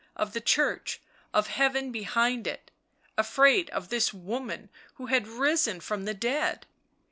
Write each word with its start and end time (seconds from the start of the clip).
of 0.15 0.33
the 0.33 0.41
Church, 0.41 0.99
of 1.31 1.45
Heaven 1.45 1.91
behind 1.91 2.47
it— 2.47 2.71
afraid 3.19 3.69
of 3.69 3.89
this 3.89 4.11
woman 4.11 4.69
who 4.95 5.05
had 5.05 5.27
risen 5.27 5.79
from 5.79 6.05
the 6.05 6.15
dead. 6.15 6.65